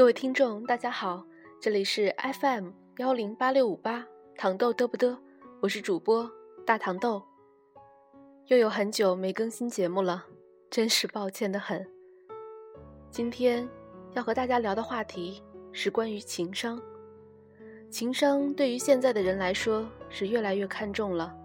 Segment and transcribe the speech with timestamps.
[0.00, 1.22] 各位听众，大家好，
[1.60, 2.10] 这里是
[2.40, 4.02] FM 幺零八六五八
[4.34, 5.14] 糖豆嘚不嘚，
[5.60, 6.28] 我是主播
[6.64, 7.22] 大糖豆。
[8.46, 10.24] 又有很久没更新节目了，
[10.70, 11.86] 真是抱歉的很。
[13.10, 13.68] 今天
[14.14, 16.80] 要和大家聊的话题是关于情商。
[17.90, 21.36] 情商对于现在的人来说是越来越看重了，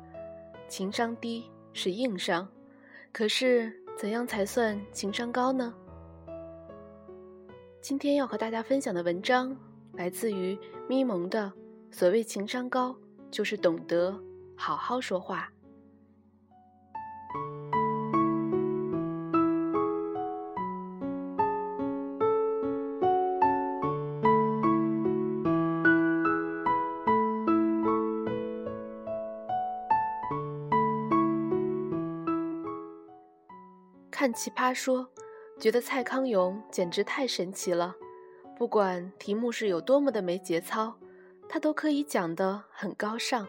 [0.69, 1.43] 情商低
[1.73, 2.47] 是硬伤，
[3.11, 5.75] 可是怎样才算情商高呢？
[7.87, 9.55] 今天要和大家分享的文章
[9.93, 10.57] 来自于
[10.89, 11.53] 咪蒙的。
[11.91, 12.97] 所谓情商高，
[13.29, 14.19] 就是懂得
[14.55, 15.51] 好好说话。
[34.09, 35.07] 看奇葩说。
[35.65, 37.95] 觉得蔡康永简直太神奇了，
[38.55, 40.93] 不管题目是有多么的没节操，
[41.49, 43.43] 他都可以讲得很高尚；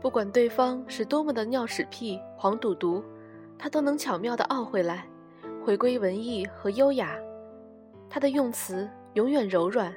[0.00, 3.02] 不管对方是多么的尿屎屁、黄赌毒，
[3.58, 5.04] 他都能巧妙地拗回来，
[5.64, 7.18] 回归文艺和优雅。
[8.08, 9.92] 他的用词永远柔软，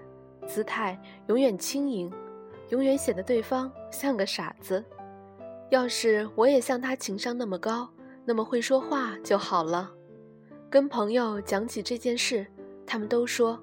[0.48, 2.12] 姿态永远轻盈，
[2.70, 4.84] 永远显得对方像个傻子。
[5.70, 7.88] 要是我也像他情商那么高，
[8.26, 9.92] 那么会说话就好了。
[10.76, 12.46] 跟朋友讲起这件事，
[12.86, 13.58] 他们都说：“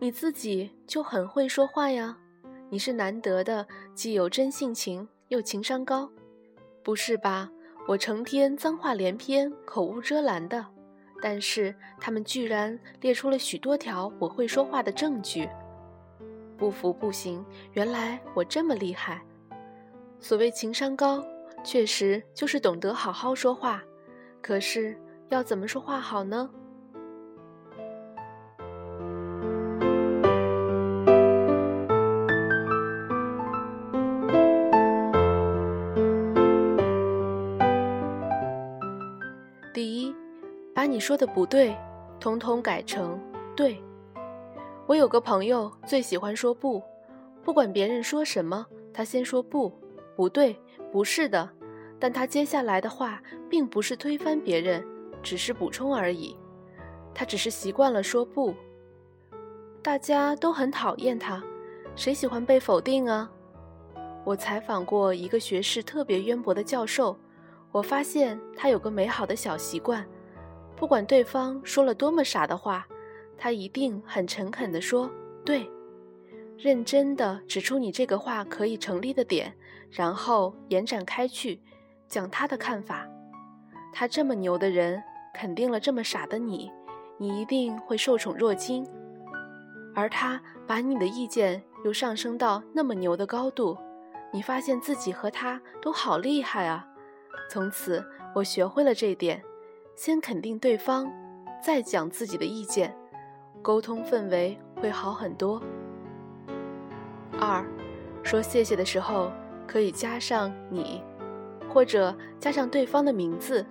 [0.00, 2.18] 你自己就很会说话呀，
[2.68, 6.10] 你是难得的，既有真性情又情商高，
[6.82, 7.48] 不是吧？
[7.86, 10.66] 我成天脏话连篇，口无遮拦的，
[11.22, 15.48] 但是他们居然列出了许多条我会说话的证据，
[16.58, 19.22] 不服不行，原来我这么厉害。
[20.18, 21.24] 所谓情商高，
[21.62, 23.80] 确实就是懂得好好说话，
[24.40, 24.98] 可是。”
[25.32, 26.50] 要怎么说话好呢？
[39.72, 40.14] 第一，
[40.74, 41.74] 把你说的不对，
[42.20, 43.18] 通通改成
[43.56, 43.82] 对。
[44.86, 46.82] 我有个朋友最喜欢说不，
[47.42, 49.72] 不管别人说什么，他先说不，
[50.14, 50.54] 不对，
[50.92, 51.48] 不是的。
[51.98, 54.84] 但他接下来的话，并不是推翻别人。
[55.22, 56.36] 只是补充而已，
[57.14, 58.54] 他只是习惯了说不。
[59.82, 61.42] 大家都很讨厌他，
[61.96, 63.30] 谁喜欢被否定啊？
[64.24, 67.16] 我采访过一个学识特别渊博的教授，
[67.72, 70.06] 我发现他有个美好的小习惯，
[70.76, 72.86] 不管对方说了多么傻的话，
[73.36, 75.10] 他一定很诚恳地说
[75.44, 75.68] 对，
[76.56, 79.52] 认真地指出你这个话可以成立的点，
[79.90, 81.60] 然后延展开去，
[82.06, 83.08] 讲他的看法。
[83.92, 85.02] 他这么牛的人。
[85.32, 86.70] 肯定了这么傻的你，
[87.18, 88.86] 你一定会受宠若惊。
[89.94, 93.76] 而他把你的意见又上升到那么牛的高度，
[94.32, 96.86] 你发现自己和他都好厉害啊！
[97.50, 98.04] 从此
[98.34, 99.42] 我学会了这一点：
[99.94, 101.12] 先肯定对方，
[101.62, 102.96] 再讲自己的意见，
[103.60, 105.62] 沟通氛围会好很多。
[107.38, 107.64] 二，
[108.22, 109.30] 说谢谢的时候
[109.66, 111.02] 可以加上你，
[111.68, 113.66] 或者加上对方的名字。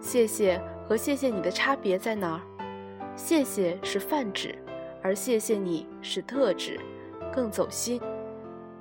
[0.00, 2.40] 谢谢和谢谢你的差别在哪儿？
[3.14, 4.56] 谢谢是泛指，
[5.02, 6.80] 而谢谢你是特指，
[7.32, 8.00] 更走心。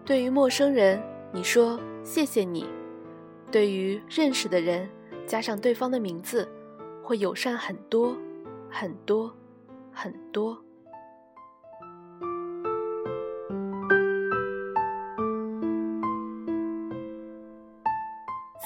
[0.06, 2.63] 对于陌生人，你说谢谢你；
[3.52, 4.90] 对于认识的人，
[5.28, 6.47] 加上对方的名字，
[7.03, 8.18] 会友善很多，
[8.69, 9.31] 很多，
[9.91, 10.58] 很多。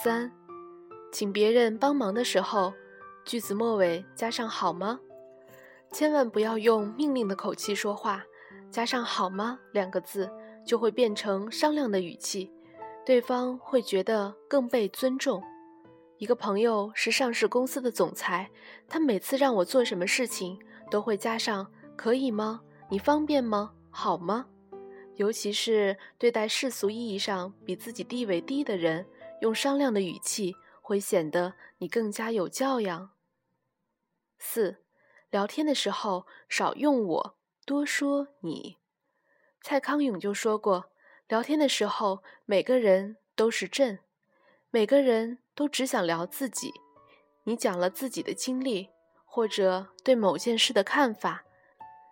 [0.03, 0.43] 三。
[1.13, 2.74] 请别人帮忙的时候，
[3.24, 5.00] 句子末尾加上“好吗”，
[5.94, 8.25] 千万不要用命令的口气说话，
[8.71, 10.27] 加上“好吗”两个字
[10.65, 12.51] 就会变成商量的语气，
[13.06, 15.39] 对方会觉得更被尊重。
[16.18, 18.50] 一个朋友是上市公司的总裁，
[18.88, 20.57] 他每次让我做什么事情
[20.89, 22.60] 都会加上“可以吗？
[22.89, 23.71] 你方便吗？
[23.92, 24.48] 好吗？”
[25.18, 29.06] 尤其是对待世俗意义上比自己地位低的人，
[29.42, 30.56] 用商量的语气。
[30.83, 33.12] 会显得你更加有教养。
[34.38, 34.83] 四，
[35.31, 37.35] 聊天的时候少用我，
[37.65, 38.77] 多说你。
[39.62, 40.91] 蔡康永就说过，
[41.30, 44.00] 聊天的时候每个人都是朕，
[44.71, 46.74] 每个人都只想聊自己。
[47.45, 48.89] 你讲了自己的经历，
[49.24, 51.45] 或者对某件事的看法，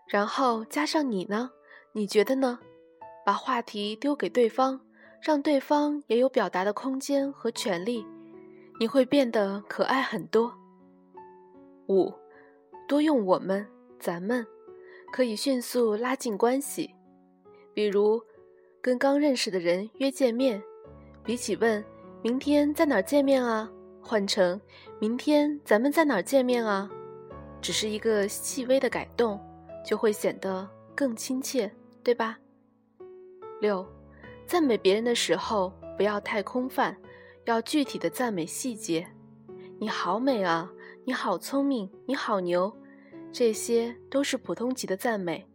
[0.08, 1.52] 然后加上你呢？
[1.92, 2.60] 你觉得呢？
[3.26, 4.80] 把话题丢给对方，
[5.22, 8.08] 让对方也有表达的空间和权利。
[8.82, 10.52] 你会变得可爱很多。
[11.88, 12.12] 五，
[12.88, 13.64] 多用我们、
[14.00, 14.44] 咱们，
[15.14, 16.90] 可以迅速拉近关系。
[17.76, 18.20] 比如，
[18.82, 20.60] 跟刚认识的人约见面，
[21.24, 21.86] 比起问
[22.24, 24.60] 明天在哪见面啊，换成
[25.00, 26.90] 明天咱们在哪见面啊，
[27.62, 29.40] 只是一个细微的改动，
[29.86, 31.72] 就会显得更亲切，
[32.04, 32.40] 对吧？
[33.60, 33.86] 六，
[34.48, 36.98] 赞美别人的时候不要太空泛，
[37.46, 39.08] 要具体的赞美细节。
[39.80, 40.72] 你好美啊，
[41.06, 42.72] 你好聪明，你好牛，
[43.32, 45.48] 这些都是普通级的赞美。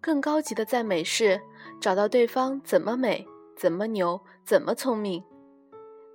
[0.00, 1.40] 更高级的赞美是
[1.80, 3.24] 找到对方怎么美、
[3.56, 5.22] 怎么牛、怎么聪明。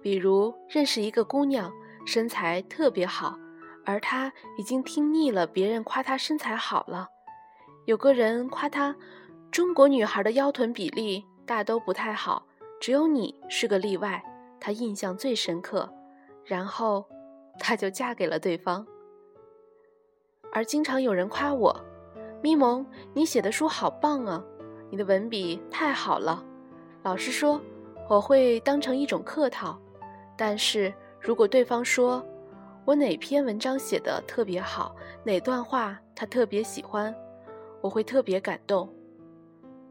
[0.01, 1.71] 比如认识一个姑娘，
[2.05, 3.39] 身材特别好，
[3.85, 7.07] 而她已经听腻了别人夸她身材好了。
[7.85, 8.93] 有个人夸她，
[9.49, 12.45] 中国女孩的腰臀比例大都不太好，
[12.81, 14.21] 只有你是个例外，
[14.63, 15.94] 她印象最深刻。
[16.45, 17.06] 然后，
[17.60, 18.88] 她就嫁给了对方。
[20.54, 21.86] 而经常有人夸我。
[22.42, 24.42] 咪蒙，你写的书好棒啊！
[24.89, 26.42] 你的文笔太好了。
[27.01, 27.60] 老师说
[28.10, 29.77] 我会当成一种客套，
[30.38, 32.25] 但是如果对方说
[32.86, 34.95] 我哪篇文章写的特别好，
[35.25, 37.13] 哪段话他特别喜欢，
[37.81, 38.89] 我会特别感动。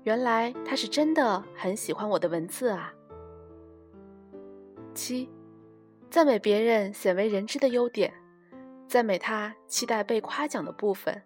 [0.05, 2.93] 原来他是真的很喜欢我的文字啊。
[4.95, 5.29] 七，
[6.11, 8.13] 赞美别人鲜为人知的优点，
[8.87, 11.23] 赞美他期待被夸奖的部分。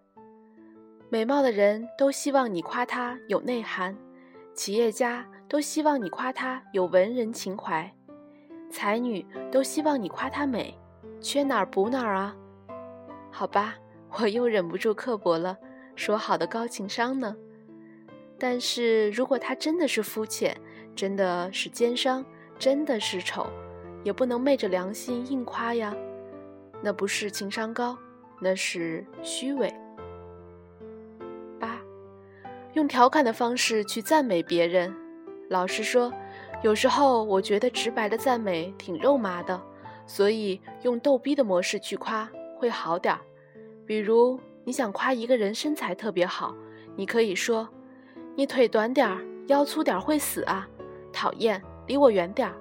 [1.09, 3.97] 美貌的人都希望你夸他有内涵，
[4.53, 7.93] 企业家都希望你夸他有文人情怀，
[8.69, 10.77] 才女都希望你夸她美，
[11.21, 12.35] 缺哪儿补哪儿啊？
[13.31, 13.75] 好吧，
[14.19, 15.57] 我又忍不住刻薄了，
[15.95, 17.35] 说好的高情商呢？
[18.39, 20.59] 但是如果他真的是肤浅，
[20.95, 22.25] 真的是奸商，
[22.59, 23.47] 真的是丑，
[24.03, 25.95] 也不能昧着良心硬夸呀，
[26.81, 27.97] 那不是情商高，
[28.39, 29.73] 那是虚伪。
[31.59, 31.79] 八
[32.73, 34.93] 用调侃的方式去赞美别人，
[35.49, 36.11] 老实说，
[36.63, 39.61] 有时候我觉得直白的赞美挺肉麻的，
[40.05, 43.21] 所以用逗逼的模式去夸会好点儿。
[43.85, 46.55] 比如你想夸一个人身材特别好，
[46.95, 47.69] 你可以说
[48.35, 50.67] ：“你腿短点儿，腰粗点儿会死啊，
[51.13, 52.53] 讨厌，离我远点儿。”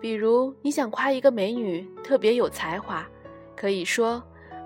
[0.00, 3.06] 比如你想夸一个美女特别有才华，
[3.56, 4.22] 可以说：“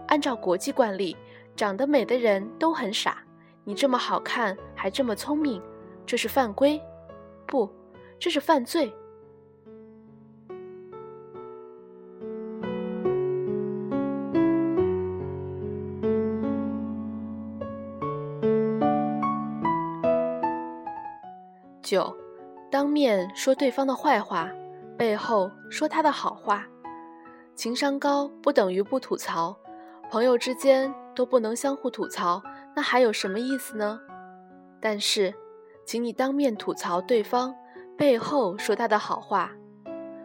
[0.07, 1.17] 按照国际惯例，
[1.57, 3.19] 长得美的人都很傻。”
[3.65, 5.63] 你这么好看，还这么聪明，
[6.05, 6.81] 这是犯规？
[7.47, 7.71] 不，
[8.19, 8.93] 这是犯罪。
[21.83, 22.17] 九，
[22.73, 24.49] 当面说对方的坏话，
[24.97, 26.67] 背后说他的好话。
[27.55, 29.55] 情商高不等于不吐槽，
[30.11, 32.43] 朋友之间都不能相互吐槽。
[32.75, 34.01] 那还有什么意思呢？
[34.81, 35.35] 但是，
[35.85, 37.55] 请你当面吐槽对方，
[37.95, 39.53] 背后说他的好话。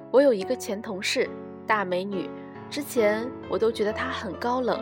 [0.10, 1.30] 我有一个前同事，
[1.68, 2.30] 大美女，
[2.70, 4.82] 之前我都觉得她很高冷。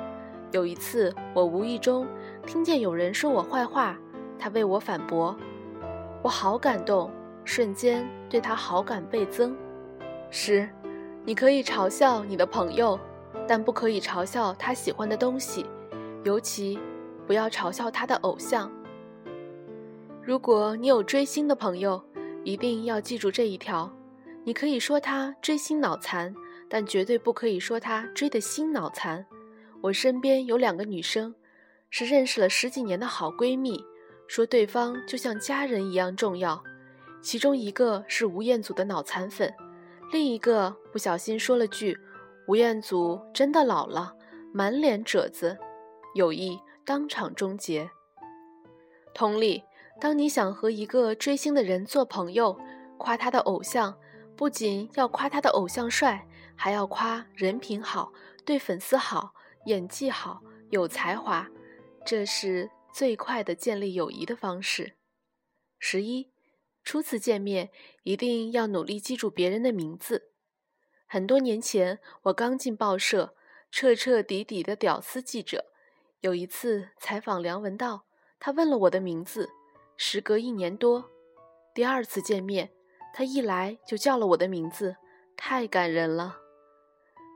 [0.51, 2.05] 有一次，我无意中
[2.45, 3.97] 听见有人说我坏话，
[4.37, 5.35] 她为我反驳，
[6.21, 7.09] 我好感动，
[7.45, 9.55] 瞬间对她好感倍增。
[10.29, 10.67] 十，
[11.23, 12.99] 你可以嘲笑你的朋友，
[13.47, 15.65] 但不可以嘲笑他喜欢的东西，
[16.25, 16.77] 尤其。
[17.27, 18.71] 不要嘲笑他的偶像。
[20.21, 21.99] 如果你有追星的朋友，
[22.43, 23.91] 一定要记住这一条：
[24.43, 26.31] 你可以说他追星脑残，
[26.69, 29.25] 但绝对不可以说他追的心脑残。
[29.81, 31.33] 我身边有两个女生，
[31.89, 33.83] 是认识了十几年的好闺蜜，
[34.27, 36.63] 说对方就像家人一样重要。
[37.25, 39.51] 其中一个是吴彦祖的脑残粉，
[40.11, 41.97] 另一个不小心说了句
[42.47, 44.15] ：“吴彦祖真的老了，
[44.53, 45.57] 满脸褶子。”
[46.13, 46.59] 友谊。
[46.85, 47.89] 当场终结。
[49.15, 49.63] 同理，
[49.99, 52.59] 当你想和一个追星的人做朋友，
[52.99, 53.97] 夸他的偶像，
[54.35, 58.13] 不仅要夸他的偶像帅，还要夸人品好、
[58.45, 59.33] 对粉丝好、
[59.65, 61.49] 演技好、有才华，
[62.05, 64.93] 这是最快的建立友谊的方式。
[65.79, 66.29] 十一，
[66.85, 67.71] 初次见面
[68.03, 70.29] 一定要努力记住别人的名字。
[71.07, 73.35] 很多年前，我刚进报社，
[73.71, 75.65] 彻彻底底的屌丝记者。
[76.21, 78.05] 有一次采访梁文道，
[78.39, 79.49] 他问了我的名字。
[79.97, 81.09] 时隔一年多，
[81.73, 82.69] 第二次见面，
[83.13, 84.95] 他一来就叫了我的名字，
[85.35, 86.37] 太感人了。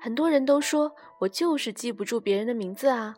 [0.01, 3.15] 很多人都说我就是记不住别人的名字啊。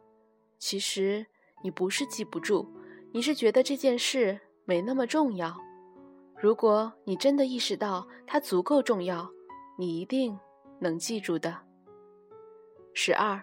[0.57, 1.25] 其实
[1.63, 2.71] 你不是记不住，
[3.13, 5.57] 你是觉得这件事没那么重要。
[6.41, 9.29] 如果你真的意识到它足够重要，
[9.77, 10.35] 你一定
[10.79, 11.55] 能记住的。
[12.95, 13.39] 十二。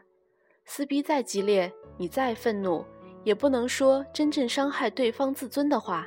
[0.65, 2.85] 撕逼再激烈，你再愤怒，
[3.23, 6.07] 也不能说真正伤害对方自尊的话。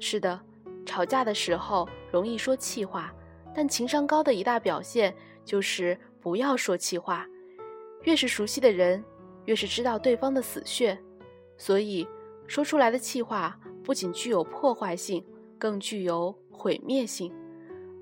[0.00, 0.40] 是的，
[0.86, 3.14] 吵架的时候容易说气话，
[3.54, 7.26] 但情商高的一大表现就是不要说气话。
[8.02, 9.04] 越是熟悉的人，
[9.44, 10.98] 越是知道对方的死穴，
[11.58, 12.08] 所以
[12.46, 15.24] 说出来的气话不仅具有破坏性，
[15.58, 17.32] 更具有毁灭性。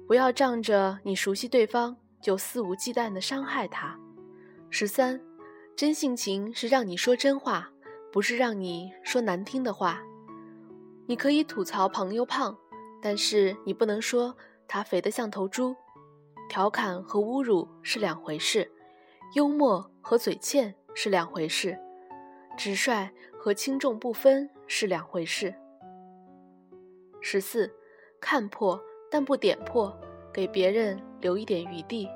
[0.07, 3.99] 不要仗着你熟悉对方就肆无忌惮地伤害他。
[4.71, 5.21] 十三，
[5.75, 7.71] 真性情是让你说真话，
[8.13, 10.03] 不是让你说难听的话。
[11.07, 12.57] 你可以吐槽朋友胖，
[13.01, 15.75] 但是你不能说他肥得像头猪。
[16.49, 18.71] 调侃和侮辱是两回事。
[19.35, 21.79] 幽默和嘴欠是两回事，
[22.57, 25.55] 直率和轻重不分是两回事。
[27.27, 27.73] 十四，
[28.21, 28.79] 看破
[29.11, 29.91] 但不点破，
[30.31, 32.07] 给别人留一点余地。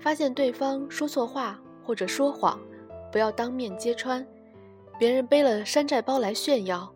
[0.00, 2.58] 发现对方说错话或者说谎，
[3.12, 4.26] 不要当面揭穿。
[4.98, 6.90] 别人背了山寨包来炫耀，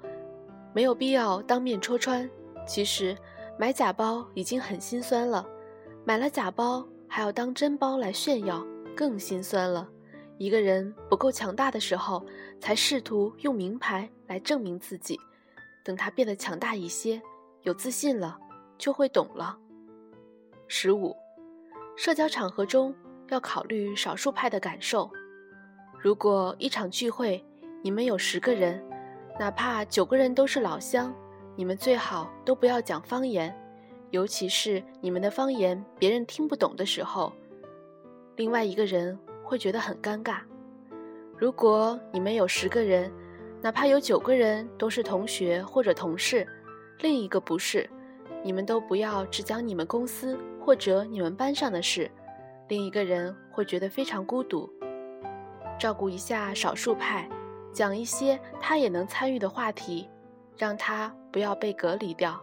[0.73, 2.29] 没有必要当面戳穿。
[2.67, 3.15] 其实
[3.59, 5.47] 买假包已经很心酸了，
[6.03, 8.67] 买了假包还要当真包来炫耀。
[8.97, 9.87] 更心酸了。
[10.39, 12.25] 一个人不够强大的时候，
[12.59, 15.21] 才试图用名牌来证明自己。
[15.87, 17.23] 等他变得强大一些，
[17.63, 18.37] 有自信了，
[18.77, 19.57] 就会懂了。
[20.67, 21.17] 十五，
[21.95, 22.93] 社交场合中
[23.29, 25.09] 要考虑少数派的感受。
[25.97, 27.41] 如果一场聚会，
[27.85, 28.85] 你们有十个人，
[29.39, 31.15] 哪怕九个人都是老乡，
[31.55, 33.57] 你们最好都不要讲方言，
[34.11, 37.33] 尤其是你们的方言别人听不懂的时候。
[38.35, 40.39] 另外一个人会觉得很尴尬。
[41.39, 43.09] 如果你们有十个人，
[43.67, 46.47] 哪怕有九个人都是同学或者同事，
[47.01, 47.91] 另一个不是，
[48.41, 52.09] 你们都不要只讲你们公司或者你们班上的事，
[52.69, 54.71] 另一个人会觉得非常孤独。
[55.81, 57.29] 照顾一下少数派，
[57.73, 60.09] 讲一些他也能参与的话题，
[60.57, 62.41] 让他不要被隔离掉。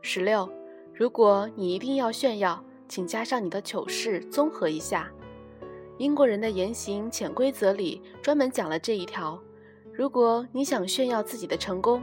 [0.00, 0.50] 十六，
[0.94, 2.64] 如果你一定要炫耀。
[2.88, 5.12] 请加上你的糗事，综合一下。
[5.98, 9.40] 英国人的言行潜规则里专门讲了这一条：
[9.92, 12.02] 如果你想炫耀自己的成功，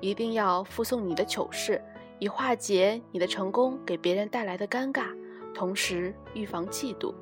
[0.00, 1.82] 一定要附送你的糗事，
[2.18, 5.08] 以化解你的成功给别人带来的尴尬，
[5.54, 7.12] 同时预防嫉妒。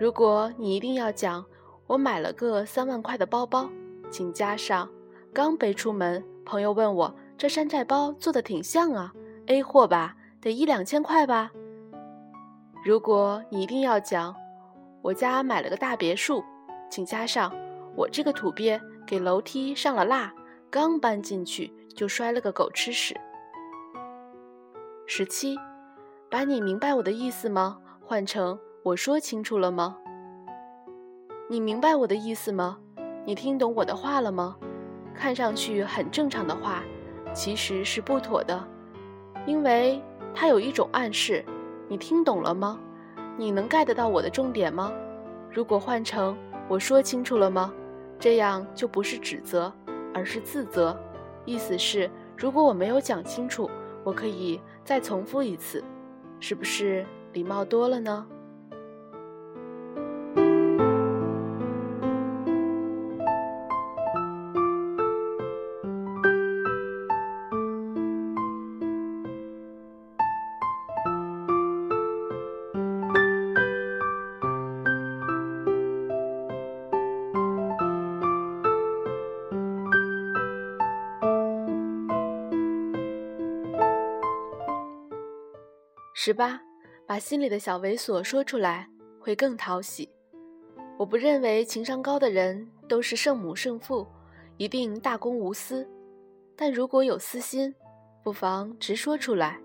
[0.00, 1.44] 如果你一定要讲
[1.86, 3.70] 我买了个三万块的包包，
[4.10, 4.90] 请加上
[5.32, 9.12] 刚背出门，朋友问我这山寨包做的挺像啊
[9.46, 11.52] ，A 货吧，得一两千块吧。
[12.84, 14.34] 如果你一定要讲，
[15.02, 16.44] 我家买了个大别墅，
[16.90, 17.50] 请加上
[17.96, 20.32] 我这个土鳖给楼梯上了蜡，
[20.68, 23.18] 刚搬进去就摔了个狗吃屎。
[25.06, 25.56] 十七，
[26.30, 27.78] 把你明白我的意思吗？
[28.00, 29.96] 换成我说清楚了吗？
[31.48, 32.78] 你明白我的意思吗？
[33.24, 34.56] 你听懂我的话了吗？
[35.14, 36.82] 看上去很正常的话，
[37.34, 38.62] 其实是不妥的，
[39.46, 40.00] 因为
[40.34, 41.44] 它有一种暗示。
[41.88, 42.78] 你听懂了吗？
[43.40, 44.92] 你能 get 到我的重点吗？
[45.50, 46.36] 如果换成
[46.68, 47.72] 我说清楚了吗？
[48.18, 49.72] 这样就不是指责，
[50.12, 50.94] 而是自责。
[51.46, 53.70] 意思是，如果我没有讲清楚，
[54.04, 55.82] 我可以再重复一次，
[56.38, 58.26] 是不是礼貌多了呢？
[86.22, 86.60] 十八，
[87.06, 88.86] 把心里的小猥琐说出来
[89.18, 90.06] 会更讨喜。
[90.98, 94.06] 我不认为情商高的人都是圣母圣父，
[94.58, 95.88] 一定大公无私。
[96.54, 97.74] 但如果有私心，
[98.22, 99.58] 不妨直说出来。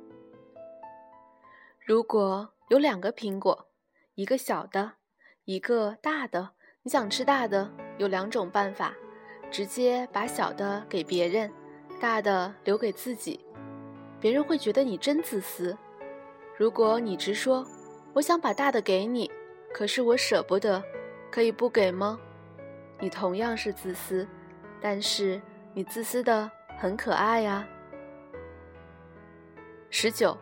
[1.82, 3.68] 如果有两个苹果，
[4.14, 4.94] 一个小的，
[5.44, 6.52] 一个大的，
[6.84, 8.96] 你想吃大的，有两种办法：
[9.52, 11.52] 直接把小的给别人，
[12.00, 13.42] 大的留给自己。
[14.22, 15.78] 别人会觉得你真自私。
[16.58, 17.68] 如果你直说，
[18.14, 19.30] 我想把大的给你，
[19.74, 20.82] 可是我舍不得，
[21.30, 22.18] 可以不给吗？
[22.98, 24.26] 你同样是自私，
[24.80, 25.42] 但是
[25.74, 27.68] 你自私的很可爱呀。
[29.90, 30.38] 十九，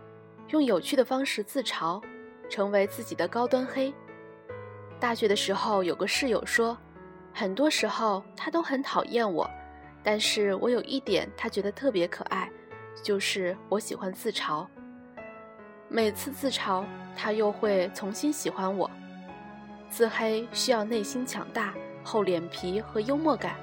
[0.49, 1.99] 用有趣的方式自嘲，
[2.47, 3.91] 成为自己的高端黑。
[4.99, 6.77] 大学的时候，有个室友说，
[7.33, 9.49] 很多时候他都很讨厌我，
[10.03, 12.47] 但是我有一点他觉得特别可爱，
[13.01, 14.63] 就是我喜欢自嘲。
[15.95, 16.83] 每次自嘲，
[17.15, 18.89] 他又会重新喜欢我。
[19.91, 21.71] 自黑需要内心强大，
[22.03, 23.55] 厚脸皮和幽默感。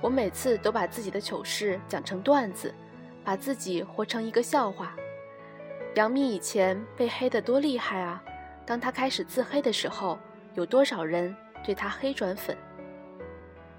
[0.00, 2.74] 我每次都把自己的糗事讲成段子，
[3.22, 4.96] 把自己活成一个笑话。
[5.96, 8.24] 杨幂以前被黑得多厉害啊！
[8.64, 10.18] 当她开始自黑的时候，
[10.54, 12.56] 有多少人对她黑转粉？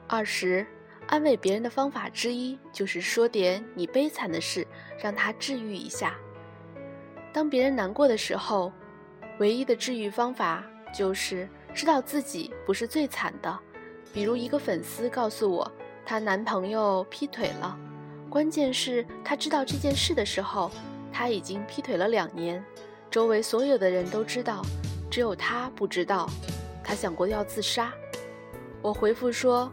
[0.07, 0.63] 二十，
[1.07, 4.67] 安慰别人的方法之一就是说点你悲惨的事，
[5.01, 6.15] 让他治愈一下。
[7.37, 8.73] 当别人难过的时候，
[9.37, 13.59] 唯一的治愈方法就是知道自己不是最惨的。
[14.11, 15.71] 比如一个粉丝告诉我。
[16.03, 17.77] 她男朋友劈腿了，
[18.27, 20.71] 关键是她知道这件事的时候，
[21.13, 22.65] 他已经劈腿了两年，
[23.11, 24.63] 周围所有的人都知道，
[25.11, 26.27] 只有她不知道。
[26.83, 27.93] 她想过要自杀。
[28.81, 29.71] 我回复说，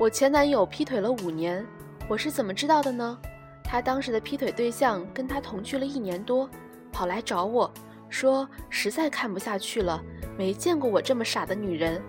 [0.00, 1.64] 我前男友劈腿了五年，
[2.08, 3.16] 我是怎么知道的呢？
[3.62, 6.50] 他当时的劈腿对象跟他同居了一年多，
[6.94, 7.68] 跑来找我
[8.08, 10.00] 说实在看不下去了，
[10.38, 12.00] 没见过我这么傻的女人。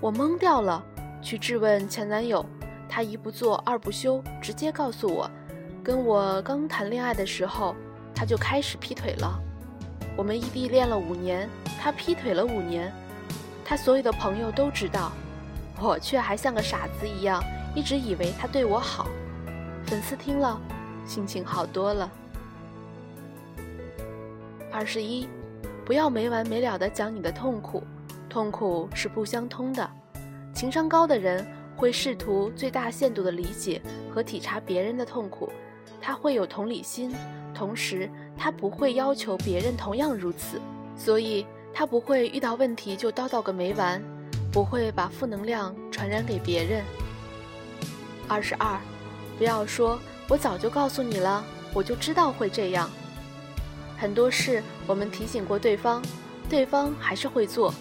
[0.00, 0.82] 我懵掉了，
[1.20, 2.44] 去质问前男友。
[2.88, 5.30] 他一不做二不休，直接告诉我，
[5.84, 7.76] 跟我刚谈恋爱的时候，
[8.14, 9.38] 他就开始劈腿了。
[10.16, 12.90] 我们异地恋了五年，他劈腿了五年，
[13.64, 15.12] 他所有的朋友都知道，
[15.80, 17.40] 我却还像个傻子一样，
[17.76, 19.06] 一直以为他对我好。
[19.86, 20.58] 粉丝听了，
[21.06, 22.10] 心情好多了。
[24.72, 25.28] 二十一，
[25.84, 27.82] 不要没完没了的讲你的痛苦，
[28.28, 29.90] 痛苦是不相通的，
[30.54, 31.46] 情商高的人。
[31.76, 33.80] 会试图最大限度地理解
[34.12, 35.50] 和体察别人的痛苦，
[35.98, 37.10] 他会有同理心，
[37.54, 40.60] 同时他不会要求别人同样如此，
[40.94, 43.98] 所以他不会遇到问题就叨叨个没完，
[44.52, 46.84] 不会把负能量传染给别人。
[48.28, 48.78] 二十二，
[49.38, 51.42] 不要说我早就告诉你了，
[51.72, 52.90] 我就知道会这样。
[54.00, 56.02] 很多事我们提醒过对方，
[56.48, 57.74] 对方还是会做，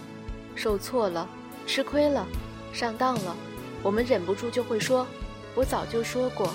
[0.53, 1.25] 受挫了，
[1.65, 2.27] 吃亏了，
[2.73, 3.33] 上当了。
[3.81, 5.07] 我们忍不住就会说
[5.55, 6.53] ：“我早就说过。”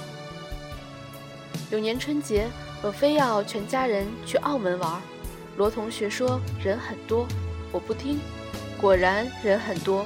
[1.73, 2.47] 有年春节，
[2.83, 5.01] 我非要全家人去澳门玩。
[5.57, 7.27] 罗同学说人很多，
[7.73, 8.21] 我不听。
[8.79, 10.05] 果然人很多，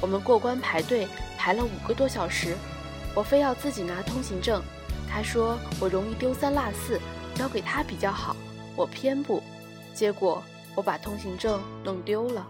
[0.00, 2.54] 我们过关排队排了五个多小时。
[3.16, 4.62] 我非要自己拿通行证，
[5.10, 7.00] 他说我容易丢三落四，
[7.34, 8.36] 交给他比较好。
[8.76, 9.42] 我偏不，
[9.94, 10.42] 结果
[10.74, 12.46] 我把通行证弄丢了，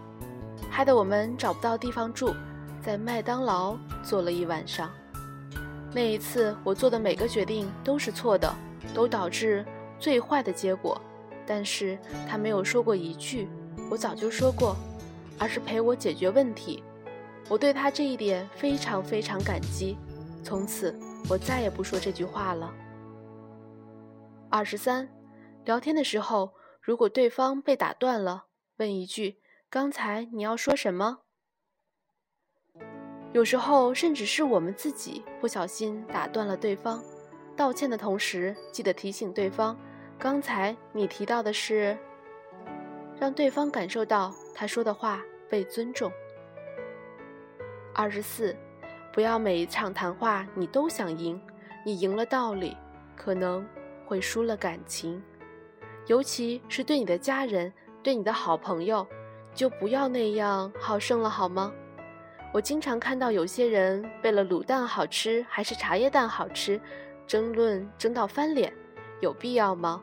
[0.69, 2.33] 害得我们找不到地方住。
[2.81, 4.91] 在麦当劳坐了一晚上，
[5.93, 8.53] 那一次我做的每个决定都是错的，
[8.93, 9.65] 都导致
[9.99, 11.01] 最坏的结果。
[11.45, 11.97] 但是
[12.29, 13.47] 他没有说过一句
[13.89, 14.75] “我早就说过”，
[15.39, 16.83] 而是陪我解决问题。
[17.49, 19.97] 我对他这一点非常非常感激。
[20.43, 20.93] 从此
[21.29, 22.73] 我再也不说这句话了。
[24.49, 25.07] 二十三，
[25.65, 28.47] 聊天的时候，如果对方被打断了，
[28.77, 29.39] 问一句
[29.71, 31.19] ：“刚才你要说什么？”
[33.31, 37.01] 有时候，甚至是我们自己不小心打断了对方，
[37.55, 39.79] 道歉的同时，记得提醒对方，
[40.19, 41.97] 刚才你提到的是，
[43.17, 46.11] 让对方感受到他说的话被尊重。
[47.95, 48.53] 二十四，
[49.13, 51.41] 不要每一场谈话你都想赢，
[51.85, 52.75] 你赢了道理，
[53.15, 53.65] 可能
[54.05, 55.23] 会输了感情，
[56.07, 59.07] 尤其是对你的家人、对你的好朋友，
[59.53, 61.71] 就不要那样好胜了，好吗？
[62.53, 66.79] 我经常看到有些人为了卤蛋好吃还是茶叶蛋好吃，
[67.25, 68.71] 争论争到翻脸，
[69.21, 70.01] 有必要吗？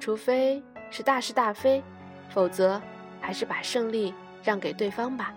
[0.00, 1.82] 除非是大是大非，
[2.30, 2.80] 否则
[3.20, 5.34] 还是把胜利让给对方吧。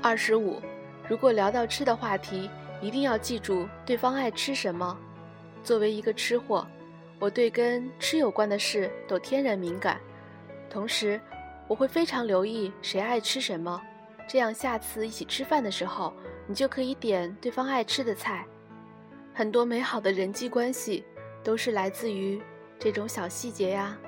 [0.00, 0.60] 二十五，
[1.08, 2.48] 如果聊到吃的话题，
[2.80, 4.96] 一定要记住对方爱吃什么。
[5.62, 6.66] 作为一个吃货，
[7.20, 10.00] 我对跟吃有关的事都天然敏感，
[10.70, 11.20] 同时
[11.68, 13.80] 我会非常留意谁爱吃什么。
[14.26, 16.14] 这样，下次一起吃饭的时候，
[16.46, 18.46] 你就可以点对方爱吃的菜。
[19.34, 21.04] 很多美好的人际关系
[21.44, 22.40] 都是来自于
[22.78, 23.98] 这种小细节呀。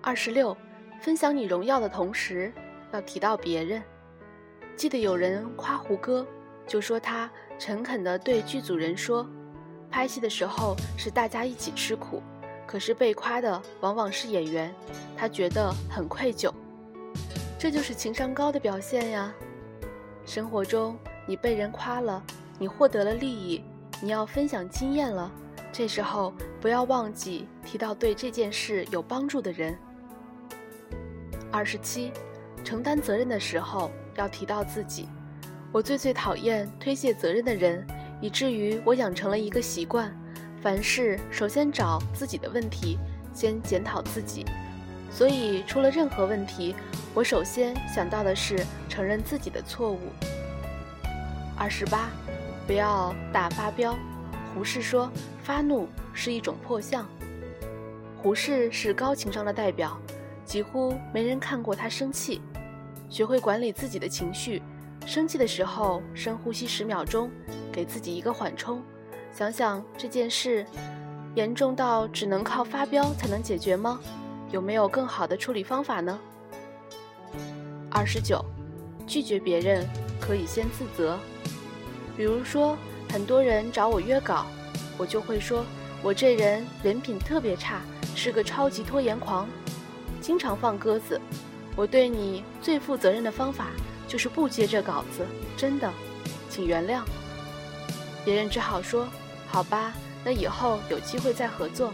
[0.00, 0.56] 二十六，
[1.00, 2.50] 分享你荣耀的同时，
[2.92, 3.82] 要提到别人。
[4.74, 6.26] 记得有人夸胡歌，
[6.66, 9.28] 就说他诚恳地对剧组人说，
[9.90, 12.22] 拍戏的时候是大家一起吃苦，
[12.66, 14.72] 可是被夸的往往是演员，
[15.16, 16.52] 他觉得很愧疚。
[17.58, 19.34] 这就是情商高的表现呀！
[20.24, 22.22] 生活中你被人夸了，
[22.58, 23.62] 你获得了利益，
[24.00, 25.30] 你要分享经验了，
[25.72, 29.76] 这时候不要忘记提到对这件事有帮助的人。
[31.50, 32.12] 二十七，
[32.64, 35.08] 承担责任的时候要提到自己。
[35.72, 37.86] 我最最讨厌推卸责任的人，
[38.20, 40.14] 以至于我养成了一个习惯：
[40.62, 42.98] 凡事首先找自己的问题，
[43.32, 44.44] 先检讨自己。
[45.10, 46.74] 所以出了任何问题。
[47.12, 49.98] 我首先想到的是承认自己的错误，
[51.56, 52.08] 二十八，
[52.68, 53.98] 不要大发飙。
[54.54, 55.10] 胡适说，
[55.42, 57.04] 发怒是一种破相。
[58.16, 60.00] 胡适是高情商的代表，
[60.44, 62.40] 几乎没人看过他生气。
[63.08, 64.62] 学会管理自己的情绪，
[65.10, 67.28] 生气的时候深呼吸十秒钟，
[67.72, 68.80] 给自己一个缓冲。
[69.32, 70.64] 想想这件事，
[71.34, 73.98] 严重到只能靠发飙才能解决吗？
[74.52, 76.16] 有没有更好的处理方法呢？
[77.90, 78.40] 二十九，
[79.04, 79.84] 拒绝别人
[80.20, 81.18] 可以先自责。
[82.16, 82.78] 比如说，
[83.12, 84.46] 很多人找我约稿，
[84.96, 85.64] 我就会说，
[86.04, 87.80] 我这人人品特别差，
[88.14, 89.48] 是个超级拖延狂，
[90.20, 91.20] 经常放鸽子。
[91.74, 93.70] 我对你最负责任的方法
[94.10, 95.24] 就是不接这稿子，
[95.56, 95.88] 真的，
[96.48, 97.02] 请原谅。
[98.24, 99.06] 别人只好说，
[99.46, 99.92] 好吧，
[100.24, 101.92] 那以后有机会再合作。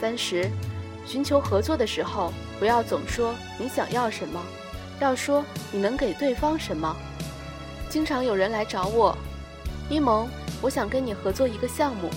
[0.00, 0.50] 三十，
[1.06, 4.42] 寻求合作的时候，不要总说你想要什么，
[4.98, 6.96] 要说你能给对方什么。
[7.88, 9.16] 经常有人来找我，
[9.88, 10.28] 一萌，
[10.60, 12.10] 我想跟你合作一个项目，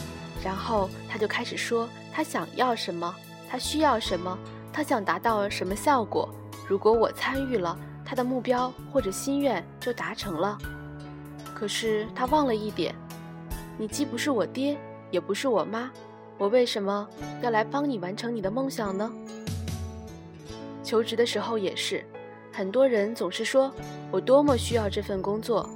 [0.44, 3.16] 然后他就开始说他想要什么，
[3.48, 4.36] 他需要什么，
[4.74, 6.28] 他想达到什么效果。
[6.68, 7.78] 如果我参与了，
[8.10, 10.58] 他的目标或者心愿就达成了。
[11.54, 12.96] 可是他忘了一点，
[13.78, 14.76] 你既不是我爹，
[15.12, 15.92] 也不是我妈，
[16.40, 17.08] 我为什么
[17.44, 19.14] 要来帮你完成你的梦想呢？
[20.84, 22.04] 求职的时候也是。
[22.52, 23.72] 很多人总是说
[24.10, 25.70] 我多么需要这份工作，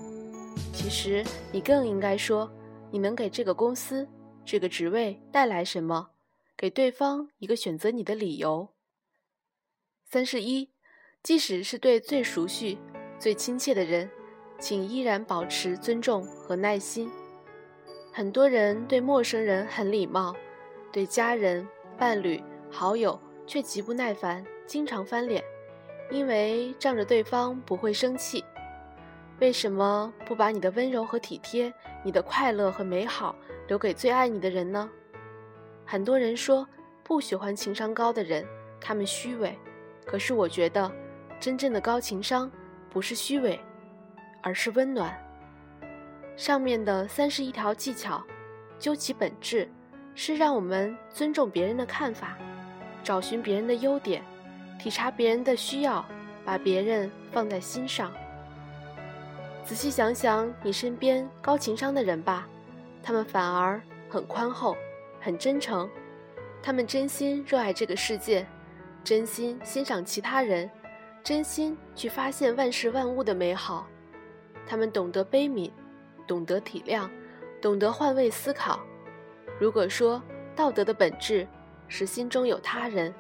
[0.74, 2.52] 其实你更应该说
[2.90, 4.10] 你能给这个公司、
[4.44, 6.10] 这个职位带来什么，
[6.58, 8.70] 给对方一个选择你的理由。
[10.10, 10.73] 三十一，
[11.24, 12.78] 即使是对最熟悉、
[13.18, 14.10] 最亲切的人，
[14.60, 17.10] 请依然保持尊重和耐心。
[18.12, 20.36] 很多人对陌生人很礼貌，
[20.92, 21.66] 对家人、
[21.98, 25.42] 伴侣、好友却极不耐烦，经常翻脸。
[26.12, 28.44] 因为仗着对方不会生气，
[29.40, 33.34] 为什么不把你的温柔和体贴、你的快乐和美好
[33.70, 34.90] 留给最爱你的人呢？
[35.86, 36.68] 很多人说
[37.02, 38.46] 不喜欢情商高的人，
[38.82, 39.58] 他们虚伪。
[40.06, 40.92] 可是我觉得，
[41.44, 42.50] 真正的高情商
[42.90, 43.60] 不是虚伪，
[44.42, 45.14] 而是温暖。
[46.38, 48.24] 上面的三十一条技巧，
[48.80, 49.70] 究其本质，
[50.16, 52.38] 是让我们尊重别人的看法，
[53.04, 54.24] 找寻别人的优点。
[54.80, 56.06] 体察别人的需要，
[56.46, 58.10] 把别人放在心上。
[59.66, 62.48] 仔细想想你身边高情商的人吧，
[63.04, 64.78] 他们反而很宽厚、
[65.20, 65.90] 很真诚，
[66.62, 68.48] 他们真心热爱这个世界，
[69.04, 70.72] 真心欣赏其他人，
[71.24, 73.88] 真心去发现万事万物的美好。
[74.68, 75.72] 他们懂得悲悯，
[76.28, 77.10] 懂得体谅，
[77.62, 78.82] 懂得换位思考。
[79.58, 80.22] 如果说
[80.54, 81.48] 道德的本质
[81.88, 83.14] 是心中有他人。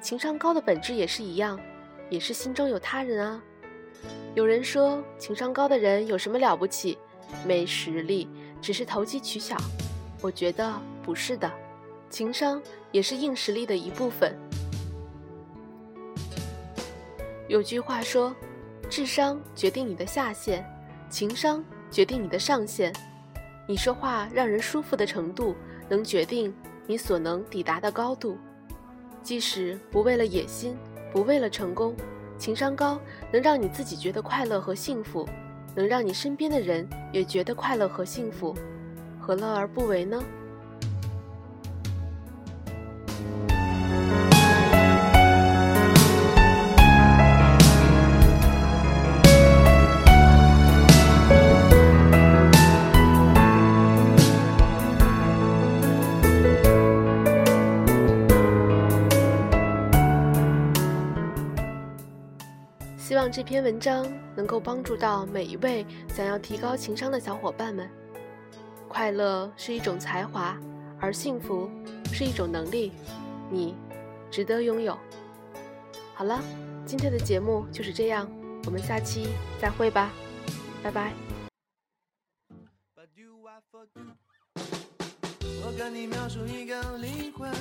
[0.00, 1.58] 情商高的本质也是一样，
[2.08, 3.42] 也是心中有他人啊。
[4.36, 6.96] 有人说情商高的人有什么了不起？
[7.44, 8.28] 没实力，
[8.62, 9.56] 只是投机取巧。
[10.22, 11.50] 我觉得不是的，
[12.08, 14.38] 情商也是硬实力的一部分。
[17.48, 18.36] 有句话说，
[18.90, 20.62] 智商决定你的下限，
[21.08, 22.92] 情商决定你的上限。
[23.66, 25.56] 你说话让人舒服的程度，
[25.88, 26.54] 能决定
[26.86, 28.36] 你所能抵达的高度。
[29.22, 30.76] 即使不为了野心，
[31.10, 31.96] 不为了成功，
[32.36, 33.00] 情商高
[33.32, 35.26] 能让你自己觉得快乐和幸福，
[35.74, 38.54] 能让你身边的人也觉得快乐和幸福，
[39.18, 40.22] 何乐而不为呢？
[63.30, 67.88] 这篇文章能够帮助到每一位想要提高情商的小伙伴们。
[68.88, 70.58] 快乐是一种才华，
[70.98, 71.70] 而幸福
[72.10, 72.92] 是一种能力，
[73.50, 73.74] 你
[74.30, 74.98] 值得拥有。
[76.14, 76.42] 好了，
[76.86, 78.28] 今天的节目就是这样，
[78.64, 79.28] 我们下期
[79.60, 80.10] 再会吧，
[80.82, 81.12] 拜拜。
[85.62, 87.52] 我跟你描述一个灵魂，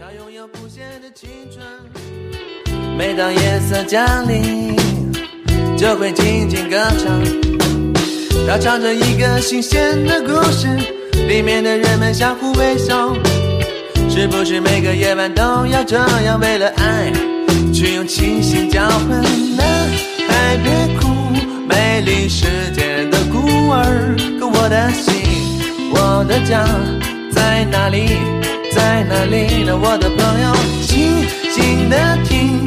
[0.00, 2.67] 它拥有不懈的青春。
[2.98, 4.76] 每当夜色降临，
[5.76, 7.22] 就会静静歌唱。
[8.44, 10.66] 它唱着一个新鲜的故事，
[11.28, 13.14] 里面的人们相互微笑。
[14.10, 17.12] 是不是每个夜晚都要这样，为了爱
[17.72, 19.08] 去用清醒交换？
[19.56, 19.64] 男
[20.28, 21.08] 孩别哭，
[21.68, 24.16] 美丽世界的孤儿。
[24.40, 25.14] 可我的心，
[25.92, 26.66] 我的家
[27.30, 28.08] 在哪里？
[28.74, 29.78] 在哪里呢？
[29.80, 30.52] 我的朋友，
[30.84, 32.66] 静静的听。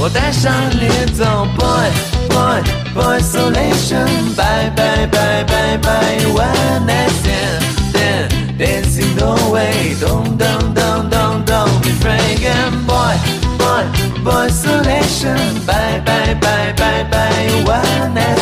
[0.00, 1.90] potential boy,
[2.32, 2.62] boy,
[2.94, 4.08] boy solution.
[4.34, 6.24] Bye, bye, bye, bye, bye.
[6.36, 12.40] When I stand, dancing the way, don't, don't, don't, don't, don't be afraid.
[12.88, 13.16] Boy,
[13.60, 13.84] boy,
[14.24, 15.36] boy solution.
[15.66, 17.50] Bye, bye, bye, bye, bye.
[17.68, 18.39] When I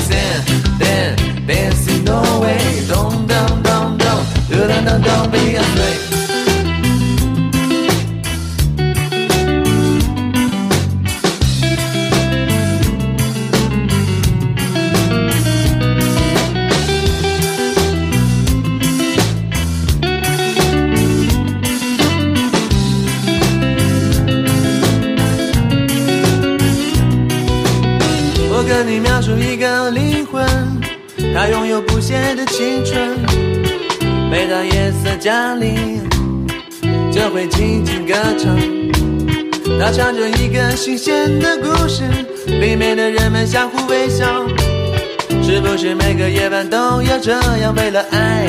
[35.28, 36.00] 家里，
[37.12, 38.56] 就会轻轻歌唱。
[39.78, 42.02] 它唱着一个新鲜的故事，
[42.46, 44.24] 里面的人们相互微笑。
[45.42, 47.74] 是不是每个夜晚都要这样？
[47.76, 48.46] 为了爱，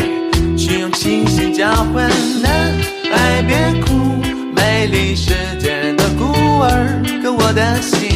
[0.57, 2.09] 去用清醒交换？
[2.41, 2.73] 男
[3.11, 4.23] 孩别哭，
[4.55, 7.03] 美丽世界的孤儿。
[7.21, 8.09] 可我的心，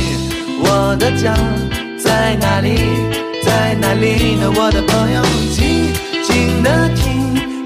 [0.61, 1.35] 我的家
[2.01, 2.77] 在哪里？
[3.43, 4.49] 在哪里呢？
[4.55, 5.21] 我的朋友，
[5.51, 5.91] 静
[6.23, 7.12] 静的听，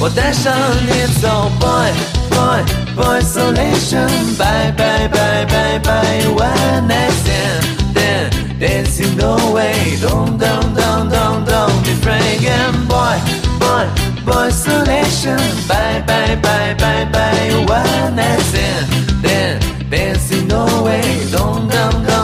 [0.00, 0.52] 我带上
[0.86, 1.92] 你走，boy
[2.30, 2.62] boy
[2.96, 11.82] boy isolation，bye bye bye bye bye，one night stand dancing no way，don't don't don't don't don't
[11.84, 13.18] be afraid，boy
[13.60, 13.86] boy
[14.24, 22.15] boy isolation，bye bye bye bye bye，one night stand dancing no way，don't don't don't don't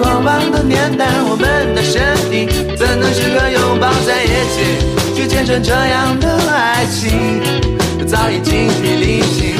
[0.00, 4.80] 狂妄的年代，我们的身体怎能时刻拥抱在一起，
[5.14, 7.42] 去见证这样的爱情？
[8.08, 9.54] 早已精疲力尽，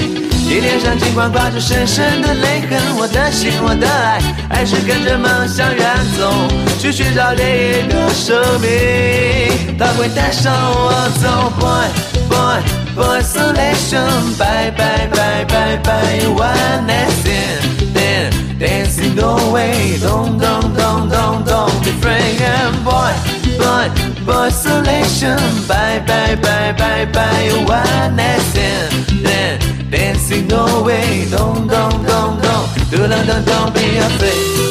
[0.49, 5.87] 你脸上尽管挂着深深的泪痕，我的心，我的爱，还是跟着梦想远
[6.19, 6.33] 走，
[6.81, 11.87] 去寻找另一个生命，它会带上我走，boy
[12.31, 16.21] boy boy isolation，bye bye bye bye bye, bye.
[16.23, 22.43] bye，one night stand。Dancing no way, don't, don't, don't, don't, don't be afraid.
[22.43, 23.15] And boy,
[23.57, 23.89] boy,
[24.27, 25.39] boy, isolation.
[25.67, 27.49] Bye, bye, bye, bye, bye.
[27.65, 28.93] One night stand.
[29.25, 34.70] Then, dancing no way, don't, don't, don't, don't, don't, don't, don't be afraid.